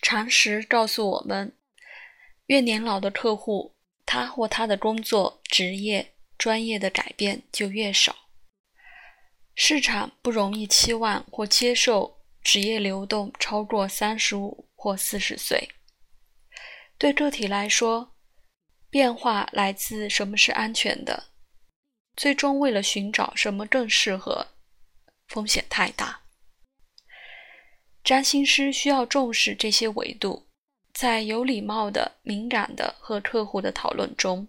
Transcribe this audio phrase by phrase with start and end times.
[0.00, 1.56] 常识告诉我们，
[2.46, 3.74] 越年老的客户，
[4.06, 8.14] 他或他的工作、职业、专业的改变就越少。
[9.54, 15.68] 市场不容易期望或接受职业流动超过三十五或四十岁。
[16.96, 18.14] 对个体来说，
[18.88, 21.30] 变化来自什么是安全的，
[22.16, 24.46] 最终为了寻找什么更适合，
[25.26, 26.22] 风险太大。
[28.08, 30.46] 占星师需要重视这些维度，
[30.94, 34.48] 在有礼貌的、敏感的和客户的讨论中，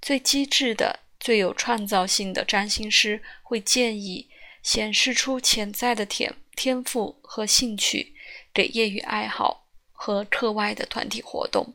[0.00, 4.30] 最机智的、最有创造性的占星师会建议
[4.62, 8.14] 显示出潜在的天天赋和兴趣
[8.54, 11.74] 给业余爱好和课外的团体活动，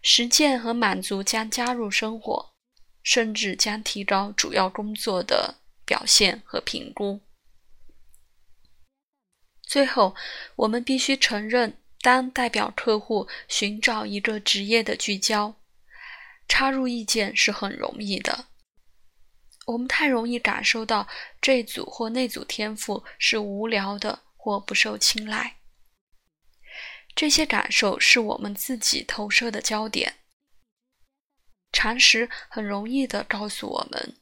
[0.00, 2.54] 实践和满足将加入生活，
[3.02, 7.20] 甚至将提高主要工作的表现和评估。
[9.76, 10.16] 最后，
[10.56, 15.54] 我们必须承认，当代表客户寻找一个职业的聚焦，
[16.48, 18.46] 插入意见是很容易的。
[19.66, 21.06] 我们太容易感受到
[21.42, 25.56] 这组或那组天赋是无聊的或不受青睐。
[27.14, 30.14] 这些感受是我们自己投射的焦点。
[31.70, 34.16] 常识很容易的告诉我们，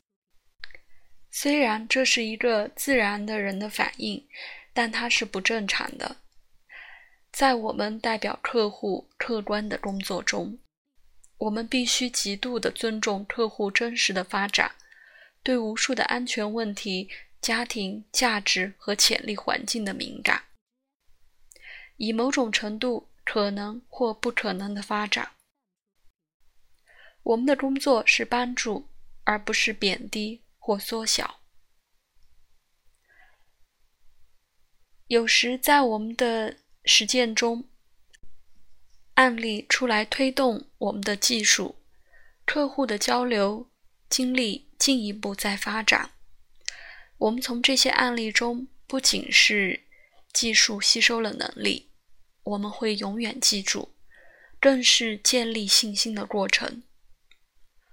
[1.31, 4.27] 虽然这是一个自然的人的反应。
[4.75, 6.17] 但它是不正常的。
[7.33, 10.59] 在我们代表客户客观的工作中，
[11.39, 14.73] 我们必须极度的尊重客户真实的发展，
[15.43, 17.09] 对无数的安全问题、
[17.41, 20.45] 家庭价值和潜力环境的敏感，
[21.97, 25.33] 以某种程度可能或不可能的发展。
[27.23, 28.89] 我们的工作是帮助，
[29.25, 31.41] 而不是贬低或缩小。
[35.15, 37.69] 有时在我们的实践中，
[39.15, 41.77] 案例出来推动我们的技术、
[42.45, 43.71] 客户的交流
[44.09, 46.11] 经历进一步在发展。
[47.19, 49.85] 我们从这些案例中不仅是
[50.33, 51.93] 技术吸收了能力，
[52.43, 53.95] 我们会永远记住，
[54.59, 56.83] 更是建立信心的过程。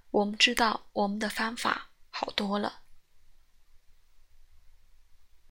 [0.10, 2.81] 我们知道我们的方法好多了。